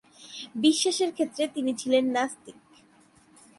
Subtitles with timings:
[0.55, 2.57] বিশ্বাসের ক্ষেত্রে তিনি ছিলেন নাস্তিক।